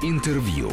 [0.00, 0.70] Интервью.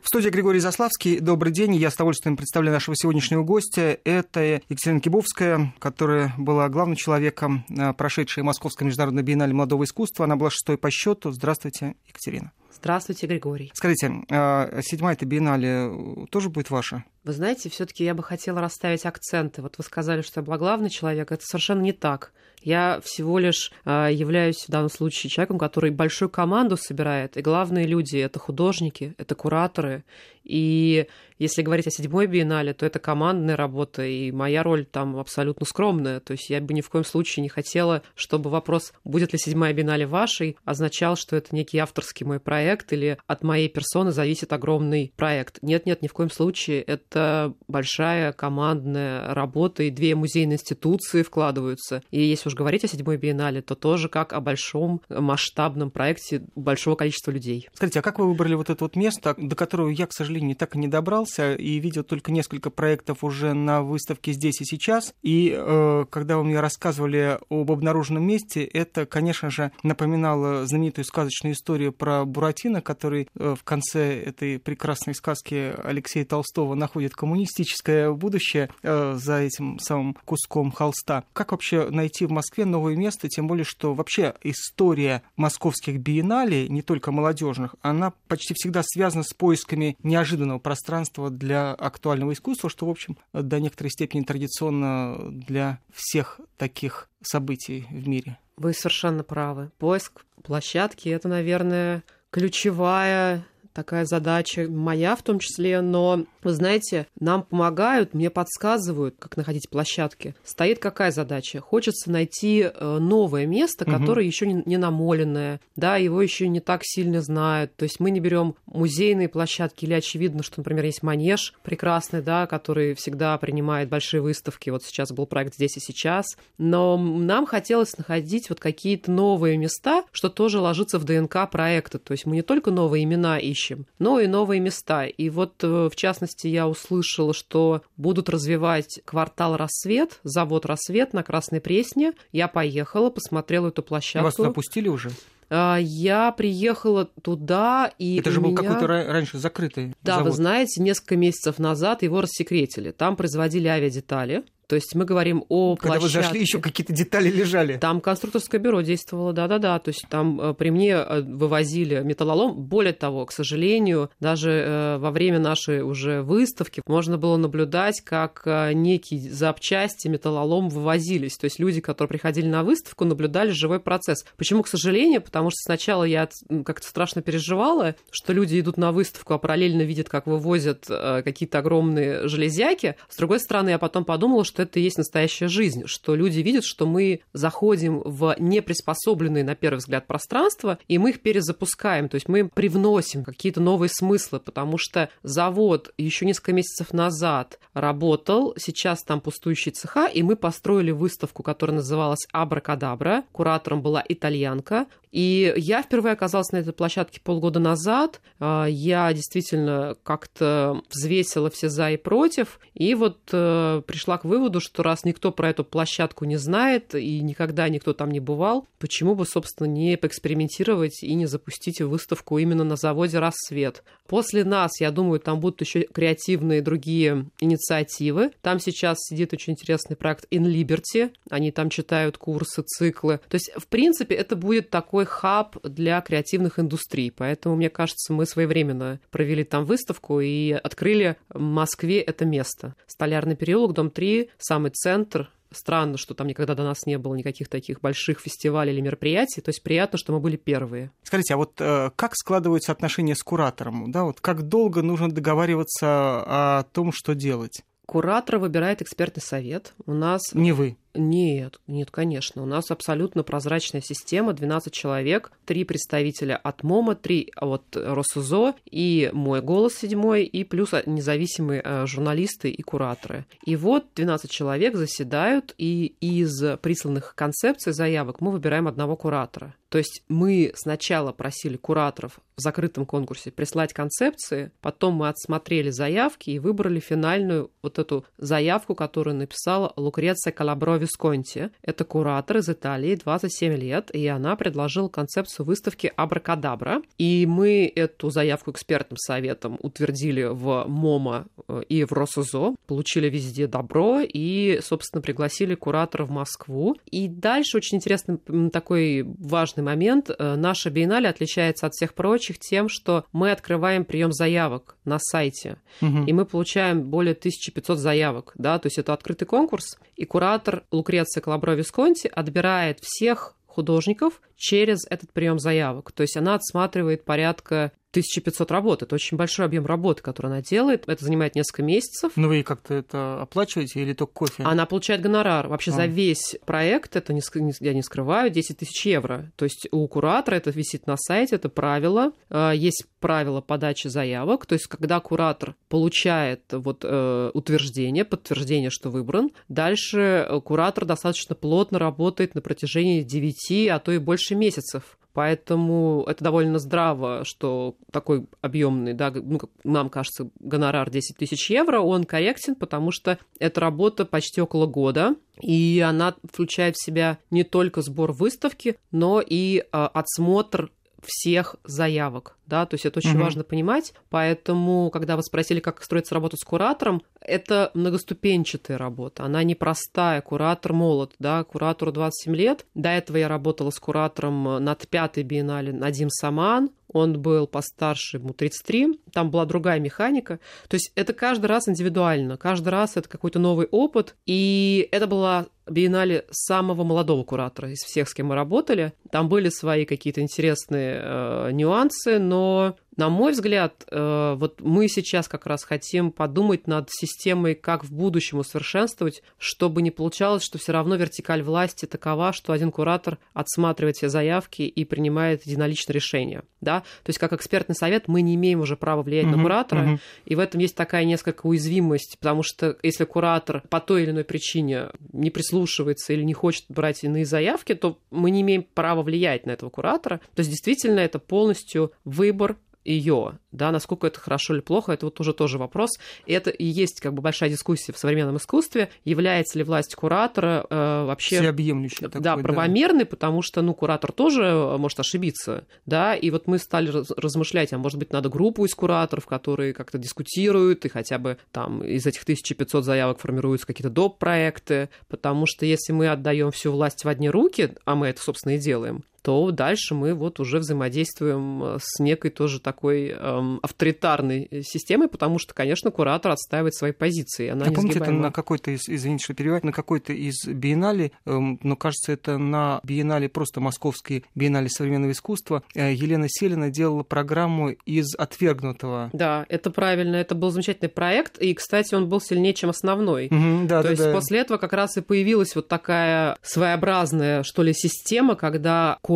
[0.00, 1.18] В студии Григорий Заславский.
[1.18, 1.74] Добрый день.
[1.74, 3.98] Я с удовольствием представляю нашего сегодняшнего гостя.
[4.04, 10.26] Это Екатерина Кибовская, которая была главным человеком, э, прошедшей Московской международной биеннале молодого искусства.
[10.26, 11.32] Она была шестой по счету.
[11.32, 12.52] Здравствуйте, Екатерина.
[12.76, 13.70] Здравствуйте, Григорий.
[13.74, 17.04] Скажите, а седьмая эта биеннале тоже будет ваша?
[17.24, 19.62] Вы знаете, все-таки я бы хотела расставить акценты.
[19.62, 21.32] Вот вы сказали, что я была главный человек.
[21.32, 22.32] Это совершенно не так.
[22.62, 27.36] Я всего лишь э, являюсь в данном случае человеком, который большую команду собирает.
[27.36, 30.04] И главные люди это художники, это кураторы.
[30.46, 31.06] И
[31.38, 36.20] если говорить о седьмой биеннале, то это командная работа, и моя роль там абсолютно скромная.
[36.20, 39.74] То есть я бы ни в коем случае не хотела, чтобы вопрос, будет ли седьмая
[39.74, 45.12] биеннале вашей, означал, что это некий авторский мой проект или от моей персоны зависит огромный
[45.16, 45.58] проект.
[45.62, 46.80] Нет-нет, ни в коем случае.
[46.82, 52.02] Это большая командная работа, и две музейные институции вкладываются.
[52.10, 56.94] И если уж говорить о седьмой биеннале, то тоже как о большом масштабном проекте большого
[56.94, 57.68] количества людей.
[57.74, 60.76] Скажите, а как вы выбрали вот это вот место, до которого я, к сожалению, так
[60.76, 65.14] и не добрался, и видел только несколько проектов уже на выставке здесь и сейчас.
[65.22, 71.54] И э, когда вы мне рассказывали об обнаруженном месте, это, конечно же, напоминало знаменитую сказочную
[71.54, 78.70] историю про Буратино, который э, в конце этой прекрасной сказки Алексея Толстого находит коммунистическое будущее
[78.82, 81.24] э, за этим самым куском холста.
[81.32, 86.82] Как вообще найти в Москве новое место, тем более, что вообще история московских биенналей, не
[86.82, 89.96] только молодежных, она почти всегда связана с поисками
[90.26, 97.08] неожиданного пространства для актуального искусства, что, в общем, до некоторой степени традиционно для всех таких
[97.22, 98.38] событий в мире.
[98.56, 99.70] Вы совершенно правы.
[99.78, 103.44] Поиск площадки— это, наверное, ключевая
[103.76, 109.68] такая задача моя в том числе, но, вы знаете, нам помогают, мне подсказывают, как находить
[109.68, 110.34] площадки.
[110.44, 111.60] Стоит какая задача?
[111.60, 114.28] Хочется найти э, новое место, которое угу.
[114.28, 117.76] еще не, намоленное, да, его еще не так сильно знают.
[117.76, 122.46] То есть мы не берем музейные площадки или очевидно, что, например, есть манеж прекрасный, да,
[122.46, 124.70] который всегда принимает большие выставки.
[124.70, 126.24] Вот сейчас был проект здесь и сейчас.
[126.56, 131.98] Но нам хотелось находить вот какие-то новые места, что тоже ложится в ДНК проекта.
[131.98, 135.06] То есть мы не только новые имена ищем, ищем, но и новые места.
[135.06, 141.22] И вот, э, в частности, я услышала, что будут развивать квартал «Рассвет», завод «Рассвет» на
[141.22, 142.12] Красной Пресне.
[142.32, 144.24] Я поехала, посмотрела эту площадку.
[144.24, 145.10] Вас туда пустили уже?
[145.48, 148.62] А, я приехала туда, и Это же был меня...
[148.62, 150.30] какой-то раньше закрытый Да, завод.
[150.30, 152.90] вы знаете, несколько месяцев назад его рассекретили.
[152.90, 156.18] Там производили авиадетали, то есть мы говорим о Когда площадке.
[156.18, 157.76] вы зашли, еще какие-то детали лежали.
[157.76, 159.78] Там конструкторское бюро действовало, да-да-да.
[159.78, 162.56] То есть там э, при мне э, вывозили металлолом.
[162.56, 168.42] Более того, к сожалению, даже э, во время нашей уже выставки можно было наблюдать, как
[168.74, 171.36] некие запчасти металлолом вывозились.
[171.36, 174.24] То есть люди, которые приходили на выставку, наблюдали живой процесс.
[174.36, 175.22] Почему, к сожалению?
[175.22, 176.28] Потому что сначала я
[176.64, 182.26] как-то страшно переживала, что люди идут на выставку, а параллельно видят, как вывозят какие-то огромные
[182.26, 182.96] железяки.
[183.08, 186.40] С другой стороны, я потом подумала, что что это и есть настоящая жизнь, что люди
[186.40, 192.14] видят, что мы заходим в неприспособленные, на первый взгляд, пространства, и мы их перезапускаем, то
[192.14, 199.02] есть мы привносим какие-то новые смыслы, потому что завод еще несколько месяцев назад работал, сейчас
[199.02, 205.82] там пустующие цеха, и мы построили выставку, которая называлась «Абракадабра», куратором была итальянка, и я
[205.82, 208.20] впервые оказалась на этой площадке полгода назад.
[208.38, 212.60] А, я действительно как-то взвесила все за и против.
[212.74, 217.20] И вот э, пришла к выводу, что раз никто про эту площадку не знает и
[217.20, 222.64] никогда никто там не бывал, почему бы, собственно, не поэкспериментировать и не запустить выставку именно
[222.64, 223.82] на заводе «Рассвет».
[224.06, 228.30] После нас, я думаю, там будут еще креативные другие инициативы.
[228.40, 231.10] Там сейчас сидит очень интересный проект In Liberty.
[231.28, 233.20] Они там читают курсы, циклы.
[233.28, 237.10] То есть, в принципе, это будет такой хаб для креативных индустрий.
[237.10, 242.74] Поэтому, мне кажется, мы своевременно провели там выставку и открыли в Москве это место.
[242.86, 247.48] Столярный переулок, дом 3, самый центр, Странно, что там никогда до нас не было никаких
[247.48, 249.40] таких больших фестивалей или мероприятий.
[249.40, 250.90] То есть приятно, что мы были первые.
[251.02, 253.90] Скажите, а вот э, как складываются отношения с куратором?
[253.92, 257.62] Да, вот как долго нужно договариваться о том, что делать?
[257.86, 259.72] Куратор выбирает экспертный совет.
[259.86, 260.20] У нас...
[260.34, 260.76] Не вы.
[260.96, 262.42] Нет, нет, конечно.
[262.42, 269.10] У нас абсолютно прозрачная система, 12 человек, три представителя от МОМА, три от Росузо и
[269.12, 273.26] мой голос седьмой, и плюс независимые э, журналисты и кураторы.
[273.44, 279.54] И вот 12 человек заседают, и из присланных концепций заявок мы выбираем одного куратора.
[279.68, 286.30] То есть мы сначала просили кураторов в закрытом конкурсе прислать концепции, потом мы отсмотрели заявки
[286.30, 291.50] и выбрали финальную вот эту заявку, которую написала Лукреция Калабро Висконти.
[291.62, 296.82] Это куратор из Италии, 27 лет, и она предложила концепцию выставки «Абракадабра».
[296.98, 303.46] И мы эту заявку экспертным советом утвердили в ММОМА э, и в РОСИЗО, получили везде
[303.46, 306.76] добро и, собственно, пригласили куратора в Москву.
[306.90, 308.18] И дальше очень интересный
[308.50, 310.10] такой важный момент.
[310.10, 315.58] Э, наша биеннале отличается от всех прочих тем, что мы открываем прием заявок на сайте,
[315.80, 316.04] угу.
[316.06, 321.20] и мы получаем более 1500 заявок, да, то есть это открытый конкурс, и куратор Лукреция
[321.20, 325.90] Калабро Висконти отбирает всех художников через этот прием заявок.
[325.92, 328.82] То есть она отсматривает порядка 1500 работ.
[328.82, 330.84] Это очень большой объем работы, который она делает.
[330.86, 332.12] Это занимает несколько месяцев.
[332.16, 334.42] Ну вы как-то это оплачиваете или только кофе?
[334.42, 335.48] Она получает гонорар.
[335.48, 335.74] Вообще а.
[335.74, 337.22] за весь проект, это не,
[337.60, 339.32] я не скрываю, 10 тысяч евро.
[339.36, 342.12] То есть у куратора это висит на сайте, это правило.
[342.28, 344.46] А, есть правила подачи заявок.
[344.46, 351.78] То есть когда куратор получает вот, э, утверждение, подтверждение, что выбран, дальше куратор достаточно плотно
[351.78, 358.26] работает на протяжении 9, а то и больше месяцев Поэтому это довольно здраво, что такой
[358.42, 364.04] объемный, да, ну, нам кажется, гонорар 10 тысяч евро, он корректен, потому что эта работа
[364.04, 369.64] почти около года, и она включает в себя не только сбор выставки, но и э,
[369.72, 370.70] отсмотр
[371.02, 373.20] всех заявок, да, то есть это очень угу.
[373.20, 379.42] важно понимать, поэтому, когда вы спросили, как строится работа с куратором, это многоступенчатая работа, она
[379.42, 385.22] непростая, куратор молод, да, куратору 27 лет, до этого я работала с куратором над пятой
[385.22, 390.38] биеннале Надим Саман, он был постарше, ему 33, там была другая механика.
[390.68, 395.46] То есть это каждый раз индивидуально, каждый раз это какой-то новый опыт, и это была
[395.68, 398.92] биеннале самого молодого куратора из всех, с кем мы работали.
[399.10, 405.28] Там были свои какие-то интересные э, нюансы, но на мой взгляд, э, вот мы сейчас
[405.28, 410.72] как раз хотим подумать над системой, как в будущем усовершенствовать, чтобы не получалось, что все
[410.72, 416.42] равно вертикаль власти такова, что один куратор отсматривает все заявки и принимает единоличное решение.
[416.62, 416.80] Да?
[417.04, 419.98] То есть как экспертный совет мы не имеем уже права влиять на куратора, uh-huh.
[420.24, 424.24] и в этом есть такая несколько уязвимость, потому что если куратор по той или иной
[424.24, 429.46] причине не прислушивается или не хочет брать иные заявки, то мы не имеем права влиять
[429.46, 430.20] на этого куратора.
[430.34, 432.56] То есть действительно это полностью выбор
[432.86, 435.90] ее, да, насколько это хорошо или плохо, это вот уже тоже вопрос.
[436.26, 440.66] И это и есть как бы большая дискуссия в современном искусстве, является ли власть куратора
[440.68, 441.40] э, вообще...
[441.40, 443.10] Всеобъемлющей Да, такой, правомерной, да.
[443.10, 447.78] потому что, ну, куратор тоже э, может ошибиться, да, и вот мы стали размышлять, а
[447.78, 452.22] может быть, надо группу из кураторов, которые как-то дискутируют, и хотя бы там из этих
[452.22, 454.18] 1500 заявок формируются какие-то доп.
[454.18, 458.54] проекты, потому что если мы отдаем всю власть в одни руки, а мы это, собственно,
[458.54, 464.46] и делаем, то дальше мы вот уже взаимодействуем э, с некой тоже такой эм, авторитарной
[464.48, 467.48] э, системой, потому что, конечно, куратор отстаивает свои позиции.
[467.48, 471.58] Она а помните, это на какой-то из, извините, что перебивать, на какой-то из биеннале, эм,
[471.64, 477.70] но кажется, это на биеннале просто московский биеннале современного искусства, э, Елена Селина делала программу
[477.70, 479.10] из отвергнутого.
[479.12, 483.26] Да, это правильно, это был замечательный проект, и, кстати, он был сильнее, чем основной.
[483.26, 484.12] Угу, да, То да, есть да.
[484.12, 489.15] после этого как раз и появилась вот такая своеобразная, что ли, система, когда куратор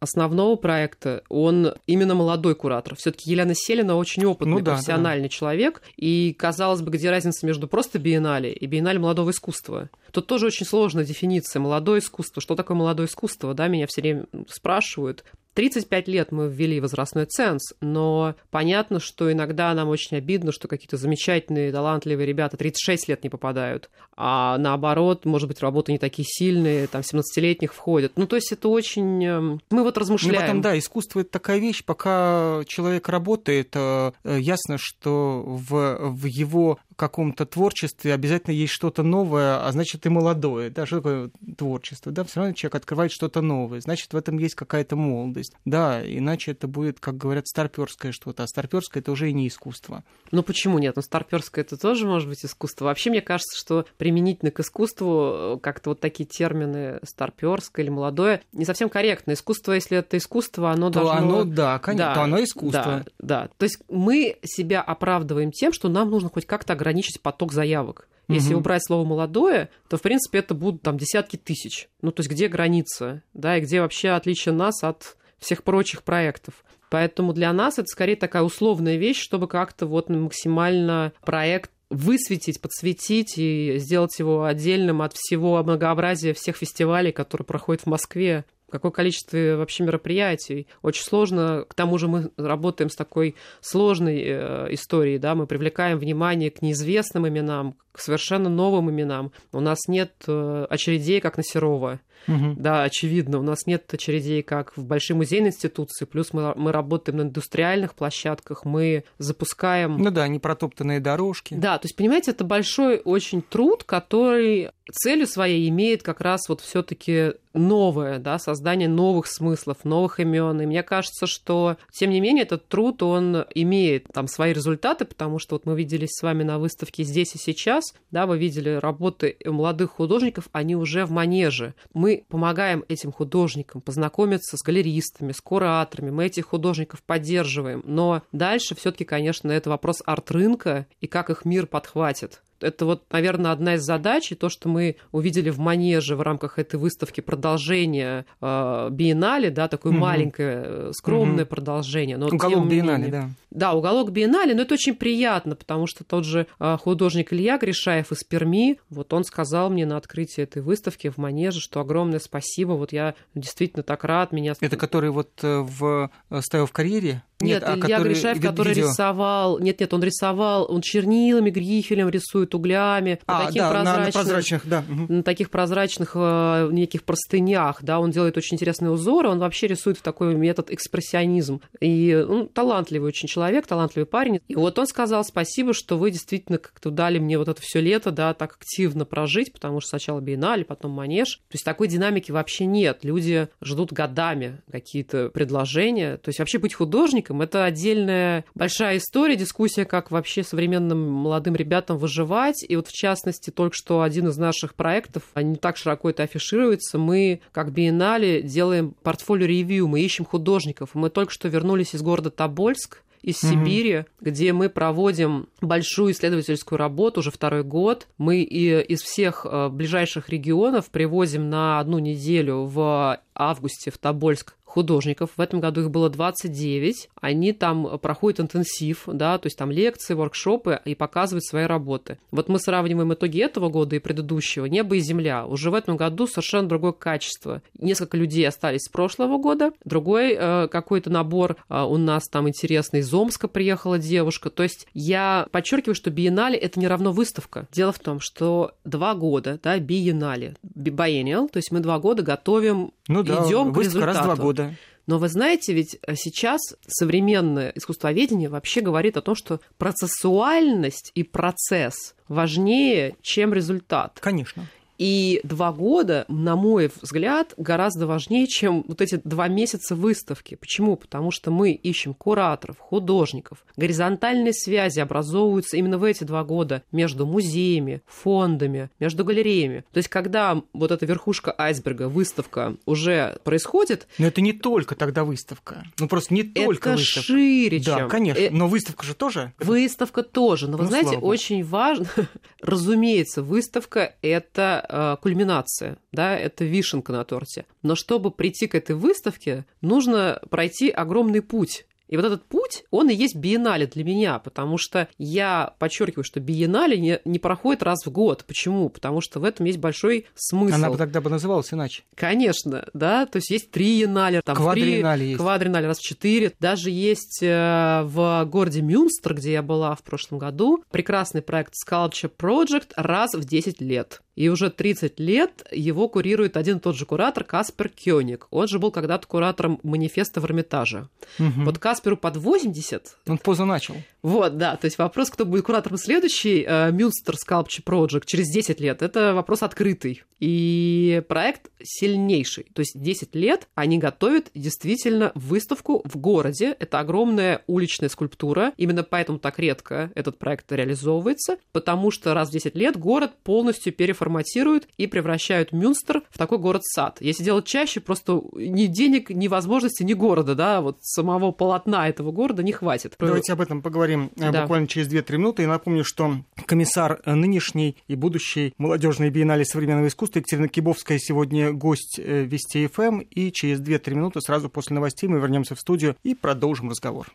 [0.00, 2.94] основного проекта, он именно молодой куратор.
[2.96, 5.30] Все-таки Елена Селина очень опытный, ну, да, профессиональный да.
[5.30, 5.82] человек.
[5.96, 9.90] И, казалось бы, где разница между просто биеннале и биеннале молодого искусства?
[10.12, 11.60] Тут тоже очень сложная дефиниция.
[11.60, 12.40] Молодое искусство.
[12.40, 13.54] Что такое молодое искусство?
[13.54, 15.24] Да, меня все время спрашивают.
[15.54, 20.96] 35 лет мы ввели возрастной ценз, но понятно, что иногда нам очень обидно, что какие-то
[20.96, 26.86] замечательные, талантливые ребята 36 лет не попадают, а наоборот, может быть, работы не такие сильные,
[26.86, 28.12] там 17-летних входят.
[28.16, 29.24] Ну, то есть это очень...
[29.24, 30.34] Эм, мы вот размышляем.
[30.34, 36.26] Ну, потом, да, искусство— это такая вещь, пока человек работает, э, ясно, что в, в
[36.26, 40.70] его каком-то творчестве обязательно есть что-то новое, а значит и молодое.
[40.70, 42.12] Да, что такое творчество?
[42.12, 45.54] Да, все равно человек открывает что-то новое, значит, в этом есть какая-то молодость.
[45.64, 50.04] Да, иначе это будет, как говорят, старперское что-то, а старперское это уже и не искусство.
[50.30, 50.96] Ну почему нет?
[50.96, 52.86] Ну старперское это тоже может быть искусство.
[52.86, 58.42] Вообще, мне кажется, что применительно к искусству э, как-то вот такие термины старперское или молодое
[58.52, 59.32] не совсем корректно.
[59.32, 61.40] Искусство, если это искусство, оно то должно...
[61.40, 62.82] Оно, да, конечно, да, то оно искусство.
[62.82, 63.48] Да, да.
[63.56, 68.08] То есть мы себя оправдываем тем, что нам нужно хоть как-то ограничить поток заявок.
[68.28, 68.60] Если угу.
[68.60, 71.88] убрать слово молодое, то в принципе это будут там десятки тысяч.
[72.00, 76.64] Ну, то есть где граница, да, и где вообще отличие нас от всех прочих проектов.
[76.88, 83.34] Поэтому для нас это скорее такая условная вещь, чтобы как-то вот максимально проект высветить, подсветить
[83.36, 88.44] и сделать его отдельным от всего многообразия всех фестивалей, которые проходят в Москве.
[88.70, 90.66] Какое количество вообще мероприятий.
[90.82, 95.98] Очень сложно, к тому же мы работаем с такой сложной э, историей, да, мы привлекаем
[95.98, 99.30] внимание к неизвестным именам, к совершенно новым именам.
[99.52, 102.00] У нас нет э, очередей, как на Серова.
[102.26, 102.54] Угу.
[102.56, 107.18] Да, очевидно, у нас нет очередей, как в большой музейной институции, плюс мы, мы работаем
[107.18, 109.98] на индустриальных площадках, мы запускаем...
[109.98, 111.54] Ну да, не протоптанные дорожки.
[111.54, 116.60] Да, то есть, понимаете, это большой очень труд, который целью своей имеет как раз вот
[116.60, 120.60] все таки новое, да, создание новых смыслов, новых имен.
[120.60, 125.38] И мне кажется, что, тем не менее, этот труд, он имеет там свои результаты, потому
[125.38, 129.36] что вот мы виделись с вами на выставке «Здесь и сейчас», да, вы видели работы
[129.44, 131.74] молодых художников, они уже в манеже.
[131.92, 137.82] Мы помогаем этим художникам познакомиться с галеристами, с кураторами, мы этих художников поддерживаем.
[137.84, 142.42] Но дальше все таки конечно, это вопрос арт-рынка и как их мир подхватит.
[142.64, 146.58] Это вот, наверное, одна из задач, и то, что мы увидели в Манеже в рамках
[146.58, 150.00] этой выставки продолжение э, биеннале, да, такое угу.
[150.00, 151.50] маленькое, э, скромное угу.
[151.50, 152.16] продолжение.
[152.16, 153.30] Но, уголок биеннале, да.
[153.50, 158.10] Да, уголок биеннале, но это очень приятно, потому что тот же э, художник Илья Гришаев
[158.10, 162.72] из Перми, вот он сказал мне на открытии этой выставки в Манеже, что огромное спасибо,
[162.72, 164.54] вот я действительно так рад, меня...
[164.60, 167.22] Это который вот э, в, стоял в карьере?
[167.44, 168.88] Нет, нет а Илья который Гришаев, который видео.
[168.88, 169.58] рисовал...
[169.58, 173.20] Нет, нет, он рисовал, он чернилами, грифелем рисует, углями.
[173.26, 174.84] А, на таких да, прозрачных, на, на прозрачных, да.
[175.08, 179.98] На таких прозрачных э, неких простынях, да, он делает очень интересные узоры, он вообще рисует
[179.98, 181.60] в такой метод экспрессионизм.
[181.80, 184.40] И он ну, талантливый очень человек, талантливый парень.
[184.48, 188.10] И вот он сказал спасибо, что вы действительно как-то дали мне вот это все лето,
[188.10, 191.36] да, так активно прожить, потому что сначала биеннале, потом манеж.
[191.48, 193.00] То есть такой динамики вообще нет.
[193.02, 196.16] Люди ждут годами какие-то предложения.
[196.16, 197.42] То есть вообще быть художником художником.
[197.42, 202.64] Это отдельная большая история, дискуссия, как вообще современным молодым ребятам выживать.
[202.66, 206.98] И вот, в частности, только что один из наших проектов, не так широко это афишируется,
[206.98, 210.90] мы, как биеннале, делаем портфолио-ревью, мы ищем художников.
[210.94, 213.52] Мы только что вернулись из города Тобольск, из угу.
[213.52, 218.06] Сибири, где мы проводим большую исследовательскую работу уже второй год.
[218.18, 224.56] Мы и из всех э, ближайших регионов привозим на одну неделю в августе в Тобольск
[224.74, 225.30] художников.
[225.36, 227.08] В этом году их было 29.
[227.20, 232.18] Они там проходят интенсив, да, то есть там лекции, воркшопы и показывают свои работы.
[232.32, 234.66] Вот мы сравниваем итоги этого года и предыдущего.
[234.66, 235.46] Небо и земля.
[235.46, 237.62] Уже в этом году совершенно другое качество.
[237.78, 239.72] Несколько людей остались с прошлого года.
[239.84, 243.00] Другой э, какой-то набор э, у нас там интересный.
[243.00, 244.50] Из Омска приехала девушка.
[244.50, 247.68] То есть я подчеркиваю, что биеннале это не равно выставка.
[247.70, 252.92] Дело в том, что два года, да, биеннале, biennial, то есть мы два года готовим,
[253.06, 254.06] ну да, идем к результату.
[254.06, 254.63] раз два года.
[255.06, 261.22] Но вы знаете, ведь э, сейчас современное искусствоведение вообще говорит о том, что процессуальность и
[261.22, 264.18] процесс важнее, чем результат.
[264.20, 264.66] Конечно.
[264.98, 270.54] И два года, на мой взгляд, гораздо важнее, чем вот эти два месяца выставки.
[270.54, 270.96] Почему?
[270.96, 273.64] Потому что мы ищем кураторов, художников.
[273.76, 279.84] Горизонтальные связи образовываются именно в эти два года между музеями, фондами, между галереями.
[279.92, 284.06] То есть, когда вот эта верхушка айсберга, выставка уже происходит...
[284.18, 285.84] Но это не только тогда выставка.
[285.98, 287.26] Ну, просто не только это выставка.
[287.26, 288.08] шире, да, чем...
[288.08, 288.40] конечно.
[288.40, 289.52] Э, Но выставка же тоже.
[289.58, 290.68] Выставка тоже.
[290.68, 292.06] Но вы ну, знаете, очень важно...
[292.60, 297.66] Разумеется, выставка— это э, кульминация, да, это вишенка на торте.
[297.82, 301.86] Но чтобы прийти к этой выставке, нужно пройти огромный путь.
[302.14, 306.38] И вот этот путь, он и есть биеннале для меня, потому что я подчеркиваю, что
[306.38, 308.44] биеннале не, не проходит раз в год.
[308.46, 308.88] Почему?
[308.88, 310.76] Потому что в этом есть большой смысл.
[310.76, 312.04] Она бы тогда бы называлась иначе.
[312.14, 315.40] Конечно, да, то есть есть три янали, там квадриеннале три, есть.
[315.40, 316.52] Квадриеннале раз в четыре.
[316.60, 322.30] Даже есть э, в городе Мюнстер, где я была в прошлом году, прекрасный проект Sculpture
[322.38, 324.20] Project раз в 10 лет.
[324.36, 328.48] И уже 30 лет его курирует один и тот же куратор Каспер Кёник.
[328.50, 331.08] Он же был когда-то куратором манифеста в Эрмитаже.
[331.38, 331.64] Угу.
[331.64, 333.16] Вот Касперу под 80.
[333.28, 333.94] Он поза начал.
[334.22, 334.76] Вот, да.
[334.76, 339.62] То есть вопрос, кто будет куратором следующий, Мюнстер Sculpture Project через 10 лет, это вопрос
[339.62, 340.22] открытый.
[340.40, 342.66] И проект сильнейший.
[342.74, 346.76] То есть 10 лет они готовят действительно выставку в городе.
[346.78, 348.72] Это огромная уличная скульптура.
[348.76, 353.92] Именно поэтому так редко этот проект реализовывается, потому что раз в 10 лет город полностью
[353.92, 357.18] переформируется форматируют и превращают Мюнстер в такой город-сад.
[357.20, 362.32] Если делать чаще, просто ни денег, ни возможности, ни города, да, вот самого полотна этого
[362.32, 363.14] города не хватит.
[363.18, 364.62] Давайте об этом поговорим э, да.
[364.62, 365.62] буквально через 2-3 минуты.
[365.62, 366.36] И напомню, что
[366.66, 373.20] комиссар нынешней и будущей молодежной биеннале современного искусства Екатерина Кибовская сегодня гость э, Вести ФМ.
[373.20, 377.26] И через 2-3 минуты сразу после новостей мы вернемся в студию и продолжим разговор.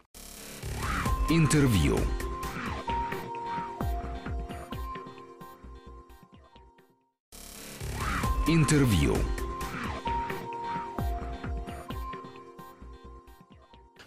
[1.30, 1.98] Интервью.
[8.48, 9.16] Интервью.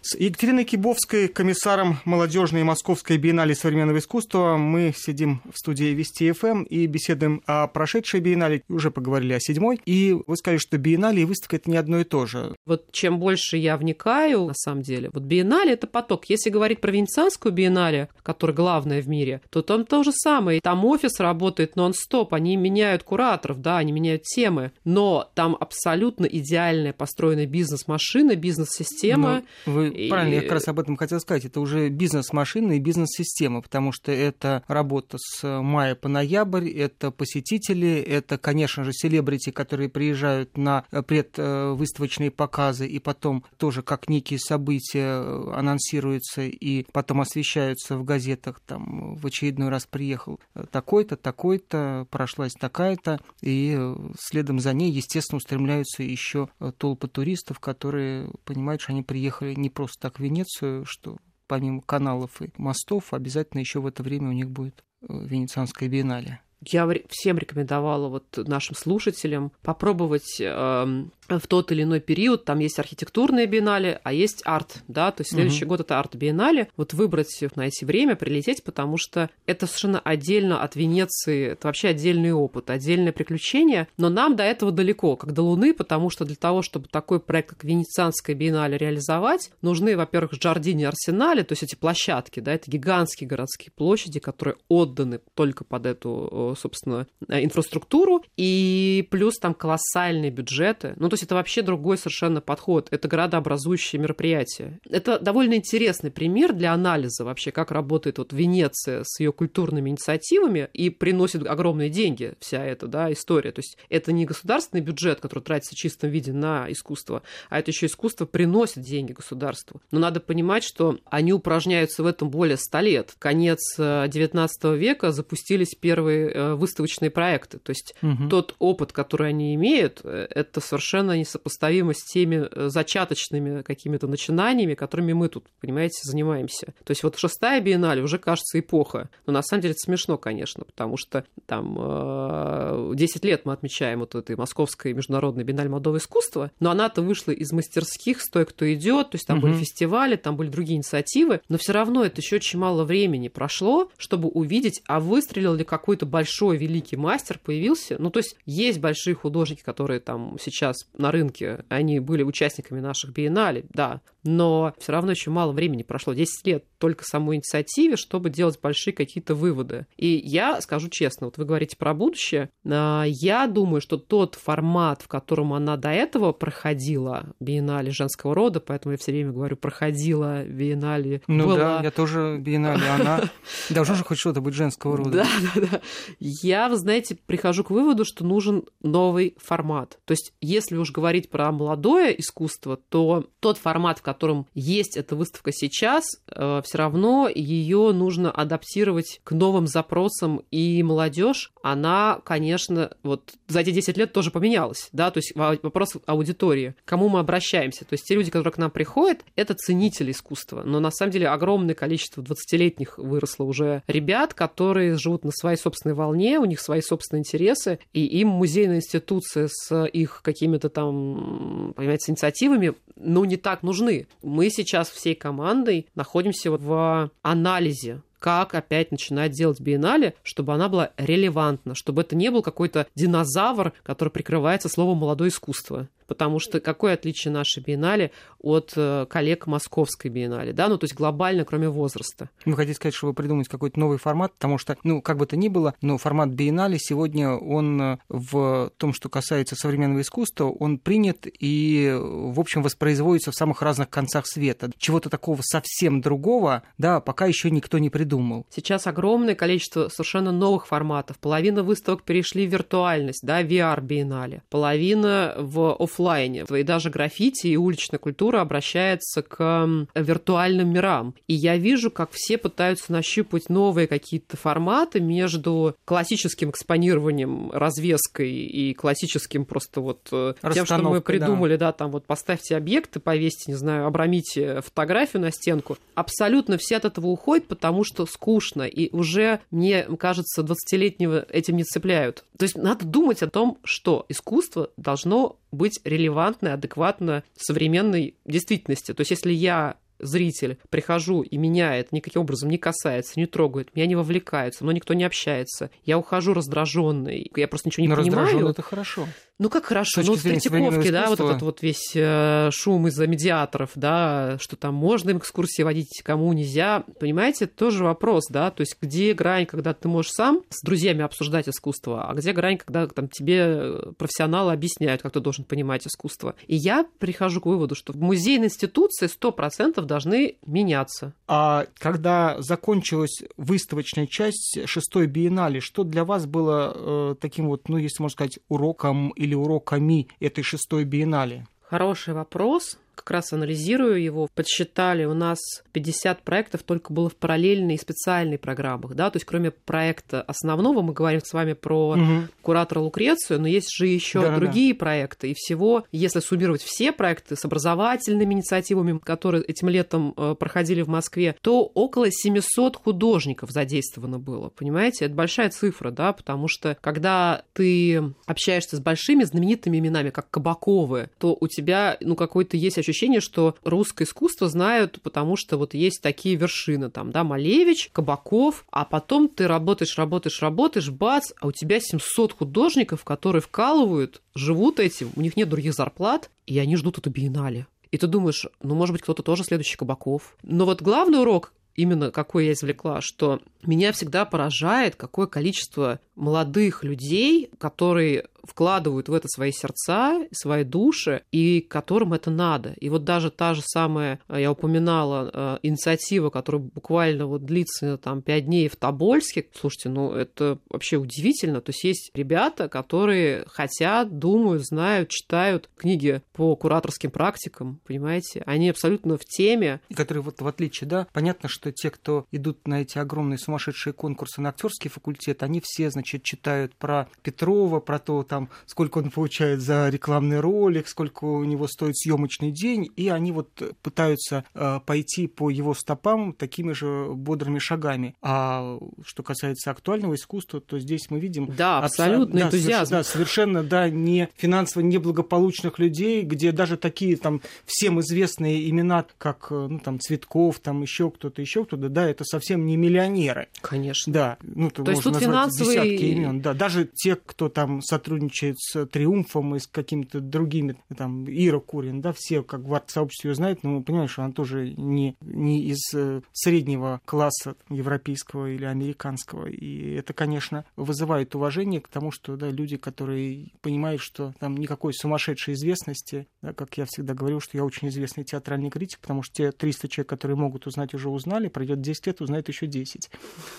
[0.05, 6.29] С Екатериной Кибовской, комиссаром молодежной и московской биеннале современного искусства, мы сидим в студии Вести
[6.33, 8.63] ФМ эм и беседуем о прошедшей биеннале.
[8.67, 9.79] Уже поговорили о седьмой.
[9.85, 12.53] И вы сказали, что биеннале и выставка это не одно и то же.
[12.65, 16.25] Вот чем больше я вникаю, на самом деле, вот биеннале это поток.
[16.25, 20.59] Если говорить про венецианскую биеннале, которая главная в мире, то там то же самое.
[20.59, 26.91] Там офис работает нон-стоп, они меняют кураторов, да, они меняют темы, но там абсолютно идеальная
[26.91, 29.43] построенная бизнес-машина, бизнес-система.
[29.65, 30.09] Вы и...
[30.09, 31.45] Правильно, я как раз об этом хотел сказать.
[31.45, 38.01] Это уже бизнес-машина и бизнес-система, потому что это работа с мая по ноябрь, это посетители,
[38.01, 45.21] это, конечно же, селебрити, которые приезжают на предвыставочные показы и потом тоже как некие события
[45.53, 48.59] анонсируются и потом освещаются в газетах.
[48.65, 50.39] Там в очередной раз приехал
[50.71, 53.77] такой-то, такой-то, прошлась такая-то, и
[54.19, 59.82] следом за ней, естественно, устремляются еще толпы туристов, которые понимают, что они приехали не просто
[59.83, 64.49] просто так Венецию, что помимо каналов и мостов, обязательно еще в это время у них
[64.49, 66.39] будет э, Венецианская биеннале.
[66.65, 72.79] Я всем рекомендовала вот нашим слушателям попробовать э, в тот или иной период, там есть
[72.79, 75.69] архитектурные биеннале, а есть арт, да, то есть следующий угу.
[75.69, 80.75] год это арт-биеннале, вот выбрать на эти время, прилететь, потому что это совершенно отдельно от
[80.75, 85.73] Венеции, это вообще отдельный опыт, отдельное приключение, но нам до этого далеко, как до Луны,
[85.73, 91.43] потому что для того, чтобы такой проект, как Венецианская биеннале реализовать, нужны, во-первых, Джардини Арсенале,
[91.43, 97.07] то есть эти площадки, да, это гигантские городские площади, которые отданы только под эту, собственно,
[97.27, 102.87] инфраструктуру, и плюс там колоссальные бюджеты, ну, то есть это вообще другой совершенно подход.
[102.91, 104.79] Это градообразующее мероприятие.
[104.89, 110.69] Это довольно интересный пример для анализа вообще, как работает вот Венеция с ее культурными инициативами
[110.73, 113.51] и приносит огромные деньги вся эта да, история.
[113.51, 117.71] То есть это не государственный бюджет, который тратится в чистом виде на искусство, а это
[117.71, 119.81] еще искусство приносит деньги государству.
[119.91, 123.15] Но надо понимать, что они упражняются в этом более ста лет.
[123.19, 127.59] Конец XIX э, века запустились первые э, выставочные проекты.
[127.59, 128.29] То есть угу.
[128.29, 134.73] тот опыт, который они имеют, э, это совершенно несопоставимо с теми э, зачаточными какими-то начинаниями,
[134.73, 136.67] которыми мы тут, понимаете, занимаемся.
[136.83, 139.09] То есть вот шестая биеннале уже кажется эпоха.
[139.25, 143.99] Но на самом деле это смешно, конечно, потому что там 10 э, лет мы отмечаем
[143.99, 149.11] вот этой московской международной биеннале молодого искусства, но она-то вышла из мастерских, стой, кто идет,
[149.11, 149.47] то есть там угу.
[149.47, 153.89] были фестивали, там были другие инициативы, но все равно это еще очень мало времени прошло,
[153.97, 156.22] чтобы увидеть, а выстрелил ли какой-то большой
[156.57, 157.95] великий мастер, появился.
[157.99, 163.13] Ну, то есть есть большие художники, которые там сейчас на рынке, они были участниками наших
[163.13, 168.29] биеннале, да, но все равно еще мало времени прошло, 10 лет только самой инициативе, чтобы
[168.29, 169.85] делать большие какие-то выводы.
[169.97, 175.01] И я скажу честно, вот вы говорите про будущее, а, я думаю, что тот формат,
[175.01, 180.43] в котором она до этого проходила, биеннале женского рода, поэтому я все время говорю, проходила
[180.45, 181.21] биеннале.
[181.27, 181.57] Ну была...
[181.57, 183.23] да, я тоже биеннале, она
[183.69, 185.11] должна же хоть что-то быть женского рода.
[185.23, 185.81] Да, да, да.
[186.19, 189.99] Я, вы знаете, прихожу к выводу, что нужен новый формат.
[190.05, 195.15] То есть, если уж говорить про молодое искусство, то тот формат, в котором есть эта
[195.15, 202.91] выставка сейчас, э, все равно ее нужно адаптировать к новым запросам, и молодежь, она, конечно,
[203.03, 207.19] вот за эти 10 лет тоже поменялась, да, то есть вопрос аудитории, к кому мы
[207.19, 211.11] обращаемся, то есть те люди, которые к нам приходят, это ценители искусства, но на самом
[211.11, 216.59] деле огромное количество 20-летних выросло уже ребят, которые живут на своей собственной волне, у них
[216.59, 223.37] свои собственные интересы, и им музейная институция с их какими-то там, понимаете, инициативами, ну, не
[223.37, 224.07] так нужны.
[224.21, 230.91] Мы сейчас всей командой находимся в анализе как опять начинать делать биеннале, чтобы она была
[230.95, 235.89] релевантна, чтобы это не был какой-то динозавр, который прикрывается словом «молодое искусство».
[236.13, 240.93] Потому что какое отличие нашей биеннале от э, коллег московской биеннале, да, ну то есть
[240.93, 242.29] глобально, кроме возраста.
[242.45, 245.35] Вы хотите сказать, что вы придумаете какой-то новый формат, потому что, ну, как бы то
[245.35, 250.77] ни было, но формат биеннале сегодня, он э, в том, что касается современного искусства, он
[250.77, 254.69] принят и, в общем, воспроизводится в самых разных концах света.
[254.77, 258.45] Чего-то такого совсем другого, да, пока еще никто не придумал.
[258.51, 261.17] Сейчас огромное количество совершенно новых форматов.
[261.17, 264.43] Половина выставок перешли в виртуальность, да, VR-биеннале.
[264.51, 266.45] Половина в офлайне.
[266.49, 271.15] И даже граффити и уличная культура обращается к виртуальным мирам.
[271.27, 278.73] И я вижу, как все пытаются нащупать новые какие-то форматы между классическим экспонированием, развеской и
[278.73, 281.67] классическим просто вот э, тем, что мы придумали, да.
[281.67, 285.77] да, там вот поставьте объекты, повесьте, не знаю, обрамите фотографию на стенку.
[285.95, 288.63] Абсолютно все от этого уходят, потому что скучно.
[288.63, 292.23] И уже, мне кажется, 20-летнего этим не цепляют.
[292.43, 298.93] То есть надо думать о том, что искусство должно быть релевантно, адекватно современной действительности.
[298.93, 303.73] То есть если я зритель, прихожу, и меня это никаким образом не касается, не трогает,
[303.77, 307.87] меня не вовлекает, со мной никто не общается, я ухожу раздраженный, я просто ничего не
[307.87, 308.49] Но понимаю.
[308.49, 309.07] это хорошо.
[309.39, 314.37] Ну как хорошо, ну Третьяковке, да, вот этот вот весь э, шум из-за медиаторов, да,
[314.39, 319.13] что там можно им экскурсии водить, кому нельзя, понимаете, тоже вопрос, да, то есть где
[319.15, 323.93] грань, когда ты можешь сам с друзьями обсуждать искусство, а где грань, когда там тебе
[323.97, 326.35] профессионалы объясняют, как ты должен понимать искусство.
[326.45, 331.13] И я прихожу к выводу, что в музейной институции 100% должны меняться.
[331.27, 337.77] А когда закончилась выставочная часть шестой биеннале, что для вас было э, таким вот, ну,
[337.77, 341.47] если можно сказать, уроком или уроками этой шестой биеннале?
[341.61, 345.39] Хороший вопрос как раз анализирую его, подсчитали, у нас
[345.71, 350.81] 50 проектов только было в параллельной и специальной программах, да, то есть кроме проекта основного,
[350.81, 352.27] мы говорим с вами про угу.
[352.41, 354.79] куратора Лукрецию, но есть же еще да, другие да.
[354.79, 360.81] проекты, и всего, если суммировать все проекты с образовательными инициативами, которые этим летом э, проходили
[360.81, 366.77] в Москве, то около 700 художников задействовано было, понимаете, это большая цифра, да, потому что
[366.81, 372.77] когда ты общаешься с большими знаменитыми именами, как Кабаковы, то у тебя, ну, какой-то есть
[372.83, 378.65] ощущение, что русское искусство знают, потому что вот есть такие вершины, там, да, Малевич, Кабаков,
[378.71, 384.79] а потом ты работаешь, работаешь, работаешь, бац, а у тебя 700 художников, которые вкалывают, живут
[384.79, 387.67] этим, у них нет других зарплат, и они ждут эту биеннале.
[387.91, 390.35] И ты думаешь, ну, может быть, кто-то тоже следующий Кабаков.
[390.41, 396.83] Но вот главный урок именно какой я извлекла, что меня всегда поражает, какое количество молодых
[396.83, 402.73] людей, которые вкладывают в это свои сердца, свои души, и которым это надо.
[402.73, 407.97] И вот даже та же самая, э, я упоминала, э, инициатива, которая буквально вот длится
[407.97, 411.61] там пять дней в Тобольске, слушайте, ну это вообще удивительно.
[411.61, 418.43] То есть есть ребята, которые хотят, думают, знают, читают книги по кураторским практикам, понимаете?
[418.45, 419.79] Они абсолютно в теме.
[419.89, 423.93] И которые вот в отличие, да, понятно, что те, кто идут на эти огромные сумасшедшие
[423.93, 429.11] конкурсы на актерский факультет, они все, значит, читают про Петрова, про то, там, сколько он
[429.11, 433.49] получает за рекламный ролик, сколько у него стоит съемочный день, и они вот
[433.83, 438.15] пытаются э, пойти по его стопам такими же бодрыми шагами.
[438.23, 441.45] А что касается актуального искусства, то здесь мы видим...
[441.55, 442.91] Да, абсолютно да, энтузиазм.
[442.91, 449.49] Да, совершенно, да, не финансово неблагополучных людей, где даже такие там всем известные имена, как,
[449.51, 453.49] э, ну, там, Цветков, там еще кто-то, еще кто-то, да, это совсем не миллионеры.
[453.61, 454.11] Конечно.
[454.11, 455.81] Да, ну, то есть тут финансовые...
[455.83, 461.25] десятки имен, да, даже те, кто там сотрудничает с Триумфом и с какими-то другими, там,
[461.27, 464.71] Ира Курин, да, все как в арт-сообществе ее знают, но мы понимаем, что она тоже
[464.71, 469.47] не, не из э, среднего класса европейского или американского.
[469.47, 474.93] И это, конечно, вызывает уважение к тому, что да, люди, которые понимают, что там никакой
[474.93, 479.35] сумасшедшей известности, да, как я всегда говорю, что я очень известный театральный критик, потому что
[479.35, 483.09] те 300 человек, которые могут узнать, уже узнали, пройдет 10 лет, узнает еще 10.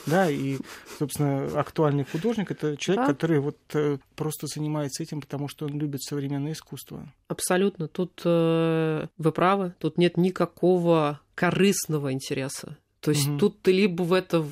[0.06, 0.58] Да, и,
[0.98, 6.02] собственно, актуальный художник это человек, который вот э, просто занимается этим, потому что он любит
[6.02, 7.12] современное искусство.
[7.28, 7.88] Абсолютно.
[7.88, 9.74] Тут э, вы правы.
[9.78, 12.76] Тут нет никакого корыстного интереса.
[13.04, 13.38] То есть угу.
[13.38, 14.42] тут ты либо в это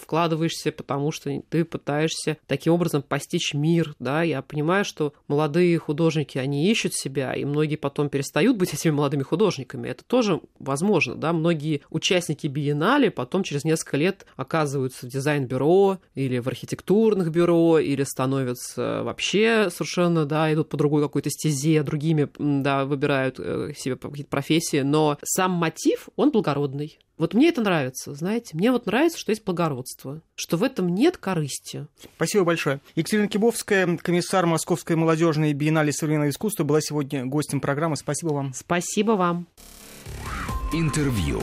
[0.00, 6.38] вкладываешься, потому что ты пытаешься таким образом постичь мир, да, я понимаю, что молодые художники,
[6.38, 11.32] они ищут себя, и многие потом перестают быть этими молодыми художниками, это тоже возможно, да,
[11.32, 18.04] многие участники биеннале потом через несколько лет оказываются в дизайн-бюро или в архитектурных бюро, или
[18.04, 24.30] становятся вообще совершенно, да, идут по другой какой-то стезе, другими, да, выбирают э, себе какие-то
[24.30, 27.00] профессии, но сам мотив, он благородный.
[27.18, 27.62] Вот мне это
[27.96, 28.56] нравится, знаете.
[28.56, 31.86] Мне вот нравится, что есть благородство, что в этом нет корысти.
[32.16, 32.80] Спасибо большое.
[32.94, 37.96] Екатерина Кибовская, комиссар Московской молодежной биеннале современного искусства, была сегодня гостем программы.
[37.96, 38.52] Спасибо вам.
[38.54, 39.46] Спасибо вам.
[40.72, 41.40] Интервью.